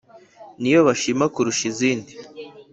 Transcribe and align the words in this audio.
niyo 0.59 0.79
bashima 0.87 1.25
kurusha 1.33 1.63
izindi 1.71 2.13